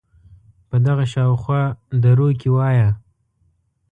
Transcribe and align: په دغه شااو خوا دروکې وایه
په 0.69 0.77
دغه 0.85 1.03
شااو 1.11 1.35
خوا 1.43 1.61
دروکې 2.03 2.49
وایه 2.55 2.89